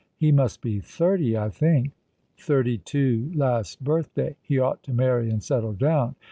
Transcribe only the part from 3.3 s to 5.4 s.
last birthday. He ought to marry